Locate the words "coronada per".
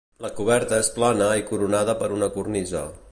1.51-2.13